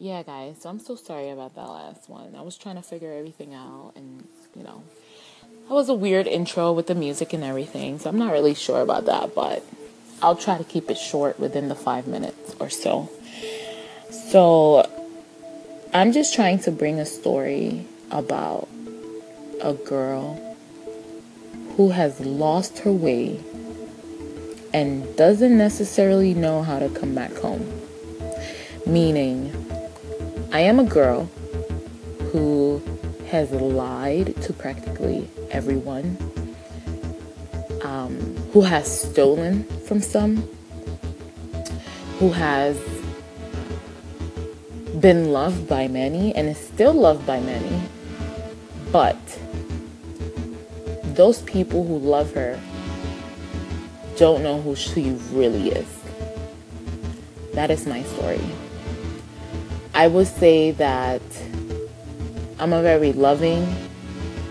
yeah, 0.00 0.22
guys, 0.22 0.56
so 0.62 0.70
I'm 0.70 0.78
so 0.80 0.96
sorry 0.96 1.28
about 1.28 1.54
that 1.56 1.68
last 1.68 2.08
one. 2.08 2.34
I 2.34 2.40
was 2.40 2.56
trying 2.56 2.76
to 2.76 2.82
figure 2.82 3.12
everything 3.12 3.52
out, 3.52 3.92
and 3.94 4.26
you 4.56 4.62
know, 4.62 4.82
that 5.68 5.74
was 5.74 5.90
a 5.90 5.94
weird 5.94 6.26
intro 6.26 6.72
with 6.72 6.86
the 6.86 6.94
music 6.94 7.34
and 7.34 7.44
everything, 7.44 7.98
so 7.98 8.08
I'm 8.08 8.18
not 8.18 8.32
really 8.32 8.54
sure 8.54 8.80
about 8.80 9.04
that, 9.04 9.34
but 9.34 9.62
I'll 10.22 10.36
try 10.36 10.56
to 10.56 10.64
keep 10.64 10.90
it 10.90 10.96
short 10.96 11.38
within 11.38 11.68
the 11.68 11.74
five 11.74 12.06
minutes 12.06 12.56
or 12.58 12.70
so. 12.70 13.10
So, 14.10 14.88
I'm 15.92 16.12
just 16.12 16.34
trying 16.34 16.60
to 16.60 16.70
bring 16.70 16.98
a 16.98 17.06
story 17.06 17.86
about 18.10 18.68
a 19.60 19.74
girl 19.74 20.56
who 21.76 21.90
has 21.90 22.20
lost 22.20 22.78
her 22.80 22.92
way 22.92 23.38
and 24.72 25.14
doesn't 25.16 25.58
necessarily 25.58 26.32
know 26.32 26.62
how 26.62 26.78
to 26.78 26.88
come 26.88 27.14
back 27.14 27.34
home. 27.34 27.70
Meaning, 28.86 29.52
I 30.52 30.62
am 30.62 30.80
a 30.80 30.84
girl 30.84 31.26
who 32.32 32.82
has 33.28 33.52
lied 33.52 34.34
to 34.42 34.52
practically 34.52 35.28
everyone, 35.52 36.16
um, 37.82 38.18
who 38.52 38.62
has 38.62 39.02
stolen 39.10 39.62
from 39.86 40.00
some, 40.00 40.42
who 42.18 42.32
has 42.32 42.76
been 44.98 45.30
loved 45.30 45.68
by 45.68 45.86
many 45.86 46.34
and 46.34 46.48
is 46.48 46.58
still 46.58 46.94
loved 46.94 47.24
by 47.24 47.38
many, 47.38 47.82
but 48.90 49.16
those 51.14 51.42
people 51.42 51.84
who 51.84 51.96
love 51.96 52.34
her 52.34 52.58
don't 54.16 54.42
know 54.42 54.60
who 54.60 54.74
she 54.74 55.12
really 55.30 55.70
is. 55.70 55.88
That 57.54 57.70
is 57.70 57.86
my 57.86 58.02
story. 58.02 58.40
I 59.94 60.06
would 60.06 60.26
say 60.26 60.70
that 60.72 61.22
I'm 62.58 62.72
a 62.72 62.82
very 62.82 63.12
loving 63.12 63.66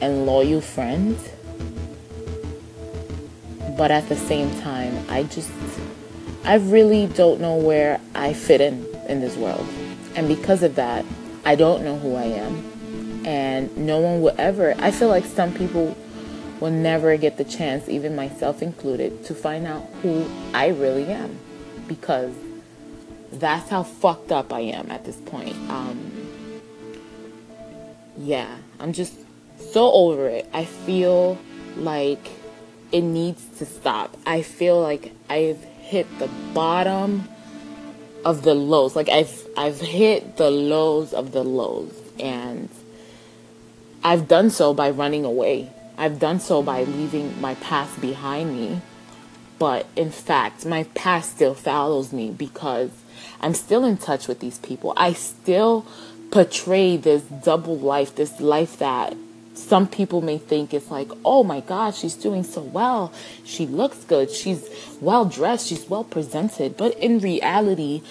and 0.00 0.26
loyal 0.26 0.60
friend. 0.60 1.16
But 3.76 3.90
at 3.90 4.08
the 4.08 4.16
same 4.16 4.50
time, 4.60 5.06
I 5.08 5.22
just, 5.24 5.50
I 6.44 6.56
really 6.56 7.06
don't 7.06 7.40
know 7.40 7.56
where 7.56 8.00
I 8.14 8.32
fit 8.32 8.60
in 8.60 8.84
in 9.08 9.20
this 9.20 9.36
world. 9.36 9.66
And 10.16 10.28
because 10.28 10.62
of 10.62 10.74
that, 10.74 11.04
I 11.44 11.54
don't 11.54 11.84
know 11.84 11.98
who 11.98 12.14
I 12.14 12.24
am. 12.24 13.24
And 13.24 13.74
no 13.76 13.98
one 13.98 14.22
will 14.22 14.34
ever, 14.38 14.74
I 14.78 14.90
feel 14.90 15.08
like 15.08 15.24
some 15.24 15.54
people 15.54 15.96
will 16.58 16.70
never 16.70 17.16
get 17.16 17.36
the 17.36 17.44
chance, 17.44 17.88
even 17.88 18.16
myself 18.16 18.62
included, 18.62 19.24
to 19.24 19.34
find 19.34 19.66
out 19.66 19.86
who 20.02 20.26
I 20.52 20.68
really 20.68 21.06
am. 21.06 21.38
Because 21.86 22.34
that's 23.32 23.70
how 23.70 23.82
fucked 23.82 24.32
up 24.32 24.52
I 24.52 24.60
am 24.60 24.90
at 24.90 25.04
this 25.04 25.16
point. 25.16 25.56
Um, 25.70 26.10
yeah, 28.18 28.56
I'm 28.78 28.92
just 28.92 29.14
so 29.72 29.90
over 29.92 30.28
it. 30.28 30.48
I 30.52 30.64
feel 30.64 31.38
like 31.76 32.28
it 32.92 33.02
needs 33.02 33.44
to 33.58 33.66
stop. 33.66 34.16
I 34.26 34.42
feel 34.42 34.80
like 34.80 35.12
I've 35.28 35.62
hit 35.62 36.06
the 36.18 36.28
bottom 36.52 37.28
of 38.24 38.42
the 38.42 38.54
lows. 38.54 38.96
Like 38.96 39.08
I've 39.08 39.46
I've 39.56 39.80
hit 39.80 40.36
the 40.36 40.50
lows 40.50 41.12
of 41.12 41.32
the 41.32 41.44
lows 41.44 41.94
and 42.18 42.68
I've 44.02 44.28
done 44.28 44.50
so 44.50 44.74
by 44.74 44.90
running 44.90 45.24
away. 45.24 45.70
I've 45.96 46.18
done 46.18 46.40
so 46.40 46.62
by 46.62 46.84
leaving 46.84 47.40
my 47.40 47.54
past 47.56 48.00
behind 48.00 48.56
me. 48.56 48.80
But 49.58 49.86
in 49.94 50.10
fact, 50.10 50.64
my 50.64 50.84
past 50.94 51.32
still 51.32 51.54
follows 51.54 52.12
me 52.12 52.30
because 52.30 52.90
I'm 53.40 53.54
still 53.54 53.84
in 53.84 53.96
touch 53.96 54.28
with 54.28 54.40
these 54.40 54.58
people. 54.58 54.92
I 54.96 55.12
still 55.12 55.86
portray 56.30 56.96
this 56.96 57.22
double 57.22 57.78
life, 57.78 58.14
this 58.14 58.40
life 58.40 58.78
that 58.78 59.16
some 59.54 59.88
people 59.88 60.20
may 60.22 60.38
think 60.38 60.72
it's 60.72 60.90
like, 60.90 61.10
oh 61.24 61.44
my 61.44 61.60
God, 61.60 61.94
she's 61.94 62.14
doing 62.14 62.44
so 62.44 62.62
well. 62.62 63.12
She 63.44 63.66
looks 63.66 64.04
good. 64.04 64.30
She's 64.30 64.68
well 65.00 65.24
dressed. 65.24 65.68
She's 65.68 65.88
well 65.88 66.04
presented. 66.04 66.76
But 66.76 66.96
in 66.98 67.18
reality, 67.18 68.02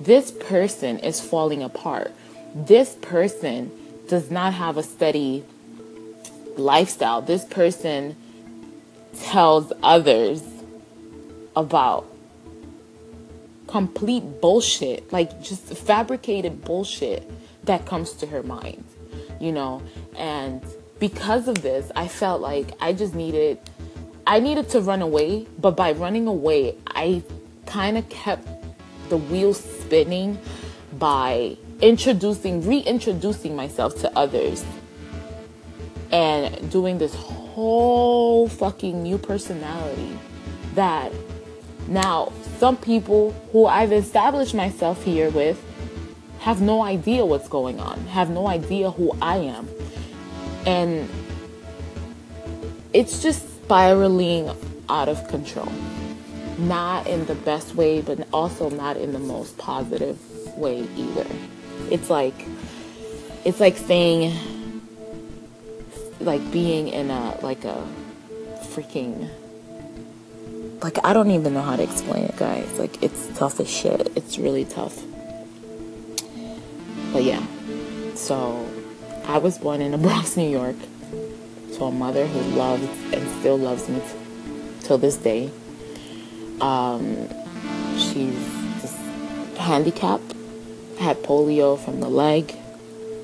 this 0.00 0.30
person 0.30 0.98
is 0.98 1.20
falling 1.20 1.62
apart. 1.62 2.12
This 2.54 2.94
person 2.96 3.70
does 4.08 4.30
not 4.30 4.54
have 4.54 4.76
a 4.76 4.82
steady 4.82 5.44
lifestyle. 6.56 7.22
This 7.22 7.44
person 7.44 8.16
tells 9.20 9.72
others 9.82 10.42
about 11.56 12.06
complete 13.68 14.40
bullshit, 14.40 15.12
like 15.12 15.40
just 15.42 15.62
fabricated 15.62 16.64
bullshit 16.64 17.30
that 17.64 17.86
comes 17.86 18.12
to 18.14 18.26
her 18.26 18.42
mind, 18.42 18.84
you 19.40 19.52
know? 19.52 19.82
And 20.16 20.62
because 20.98 21.46
of 21.46 21.62
this, 21.62 21.92
I 21.94 22.08
felt 22.08 22.40
like 22.40 22.72
I 22.80 22.92
just 22.92 23.14
needed 23.14 23.58
I 24.26 24.40
needed 24.40 24.68
to 24.70 24.82
run 24.82 25.00
away, 25.00 25.46
but 25.58 25.74
by 25.74 25.92
running 25.92 26.26
away, 26.26 26.76
I 26.88 27.22
kind 27.64 27.96
of 27.96 28.06
kept 28.10 28.46
the 29.08 29.16
wheels 29.16 29.58
spinning 29.58 30.38
by 30.98 31.56
introducing 31.80 32.66
reintroducing 32.66 33.54
myself 33.54 33.98
to 34.00 34.18
others 34.18 34.64
and 36.10 36.70
doing 36.70 36.98
this 36.98 37.14
whole 37.14 38.48
fucking 38.48 39.02
new 39.02 39.18
personality 39.18 40.18
that 40.74 41.12
now 41.86 42.32
some 42.58 42.76
people 42.76 43.32
who 43.52 43.66
I've 43.66 43.92
established 43.92 44.54
myself 44.54 45.04
here 45.04 45.30
with 45.30 45.62
have 46.40 46.60
no 46.60 46.82
idea 46.82 47.24
what's 47.24 47.48
going 47.48 47.78
on, 47.80 47.98
have 48.06 48.30
no 48.30 48.46
idea 48.48 48.90
who 48.90 49.12
I 49.20 49.36
am. 49.36 49.68
And 50.66 51.08
it's 52.92 53.22
just 53.22 53.62
spiraling 53.64 54.50
out 54.88 55.08
of 55.08 55.26
control. 55.28 55.70
Not 56.58 57.06
in 57.06 57.26
the 57.26 57.34
best 57.36 57.74
way, 57.76 58.00
but 58.00 58.26
also 58.32 58.70
not 58.70 58.96
in 58.96 59.12
the 59.12 59.18
most 59.18 59.56
positive 59.58 60.18
way 60.56 60.88
either. 60.96 61.26
It's 61.90 62.10
like 62.10 62.34
it's 63.44 63.60
like 63.60 63.76
saying 63.76 64.36
like 66.20 66.50
being 66.50 66.88
in 66.88 67.10
a 67.10 67.38
like 67.42 67.64
a 67.64 67.86
freaking 68.72 69.30
like 70.82 70.98
I 71.04 71.12
don't 71.12 71.30
even 71.30 71.54
know 71.54 71.62
how 71.62 71.76
to 71.76 71.82
explain 71.82 72.24
it, 72.24 72.36
guys. 72.36 72.78
Like 72.78 73.02
it's 73.02 73.28
tough 73.38 73.60
as 73.60 73.70
shit. 73.70 74.12
It's 74.16 74.38
really 74.38 74.64
tough. 74.64 75.02
But 77.12 77.24
yeah. 77.24 77.44
So 78.14 78.68
I 79.26 79.38
was 79.38 79.58
born 79.58 79.80
in 79.80 79.92
the 79.92 79.98
Bronx, 80.06 80.36
New 80.36 80.48
York, 80.48 80.76
to 81.74 81.84
a 81.84 81.90
mother 81.90 82.26
who 82.26 82.40
loved 82.56 82.88
and 83.14 83.28
still 83.40 83.58
loves 83.58 83.88
me 83.88 84.00
t- 84.00 84.86
till 84.86 84.98
this 84.98 85.16
day. 85.16 85.50
Um, 86.60 87.28
she's 87.96 88.34
just 88.80 88.96
handicapped, 89.56 90.34
had 90.98 91.22
polio 91.22 91.78
from 91.78 92.00
the 92.00 92.08
leg. 92.08 92.54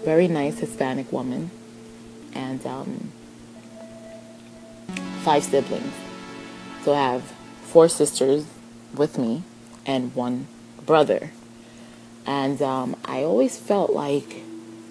Very 0.05 0.29
nice 0.29 0.59
Hispanic 0.59 1.11
woman, 1.11 1.51
and 2.35 2.65
um, 2.67 3.13
five 5.23 5.43
siblings. 5.43 5.93
So 6.85 6.93
I 6.93 7.13
have 7.13 7.33
four 7.75 7.89
sisters 7.89 8.47
with 8.95 9.19
me 9.19 9.43
and 9.85 10.15
one 10.15 10.47
brother. 10.87 11.33
And 12.25 12.63
um, 12.63 12.95
I 13.05 13.25
always 13.25 13.59
felt 13.59 13.91
like 13.91 14.43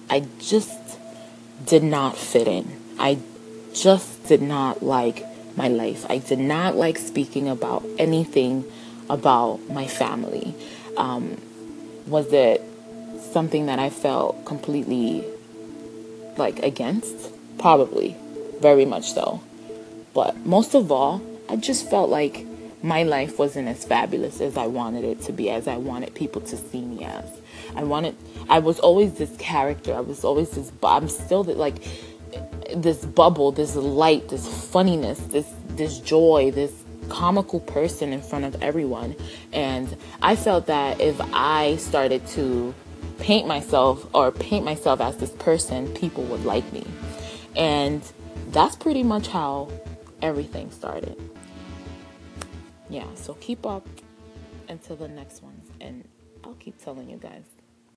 I 0.09 0.27
just 0.37 0.99
did 1.65 1.81
not 1.81 2.17
fit 2.17 2.45
in. 2.45 2.77
I 2.99 3.19
just 3.73 4.27
did 4.27 4.41
not 4.41 4.83
like 4.83 5.23
my 5.55 5.69
life. 5.69 6.05
I 6.09 6.17
did 6.17 6.39
not 6.39 6.75
like 6.75 6.97
speaking 6.97 7.47
about 7.47 7.85
anything 7.97 8.65
about 9.09 9.61
my 9.69 9.87
family. 9.87 10.53
Um, 10.97 11.37
was 12.05 12.33
it 12.33 12.61
something 13.31 13.67
that 13.67 13.79
I 13.79 13.91
felt 13.91 14.43
completely 14.43 15.23
like 16.35 16.59
against? 16.59 17.31
Probably, 17.57 18.17
very 18.59 18.83
much 18.83 19.13
so. 19.13 19.41
But 20.13 20.45
most 20.45 20.75
of 20.75 20.91
all, 20.91 21.21
I 21.47 21.55
just 21.55 21.89
felt 21.89 22.09
like 22.09 22.45
my 22.83 23.03
life 23.03 23.39
wasn't 23.39 23.69
as 23.69 23.85
fabulous 23.85 24.41
as 24.41 24.57
I 24.57 24.67
wanted 24.67 25.05
it 25.05 25.21
to 25.21 25.31
be, 25.31 25.49
as 25.49 25.69
I 25.69 25.77
wanted 25.77 26.13
people 26.13 26.41
to 26.41 26.57
see 26.57 26.81
me 26.81 27.05
as. 27.05 27.25
I 27.77 27.83
wanted, 27.83 28.15
I 28.49 28.59
was 28.59 28.77
always 28.79 29.13
this 29.13 29.33
character. 29.37 29.95
I 29.95 30.01
was 30.01 30.25
always 30.25 30.51
this, 30.51 30.69
I'm 30.83 31.07
still 31.07 31.45
like 31.45 31.75
this 32.75 33.05
bubble, 33.05 33.53
this 33.53 33.75
light, 33.77 34.27
this 34.27 34.45
funniness, 34.69 35.17
this, 35.19 35.49
this 35.69 35.99
joy, 35.99 36.51
this 36.53 36.73
comical 37.07 37.61
person 37.61 38.11
in 38.11 38.21
front 38.21 38.43
of 38.43 38.61
everyone. 38.61 39.15
And 39.53 39.95
I 40.21 40.35
felt 40.35 40.67
that 40.67 40.99
if 40.99 41.19
I 41.33 41.77
started 41.77 42.27
to 42.29 42.75
paint 43.19 43.47
myself 43.47 44.05
or 44.13 44.31
paint 44.31 44.65
myself 44.65 44.99
as 44.99 45.15
this 45.17 45.31
person, 45.31 45.87
people 45.93 46.25
would 46.25 46.43
like 46.43 46.71
me. 46.73 46.85
And 47.55 48.01
that's 48.49 48.75
pretty 48.75 49.03
much 49.03 49.27
how 49.27 49.69
everything 50.21 50.69
started 50.69 51.17
yeah, 52.93 53.07
so 53.15 53.33
keep 53.35 53.65
up 53.65 53.87
until 54.69 54.95
the 54.95 55.07
next 55.07 55.41
one, 55.41 55.59
and 55.81 56.07
I'll 56.43 56.53
keep 56.53 56.77
telling 56.77 57.09
you 57.09 57.17
guys. 57.17 57.45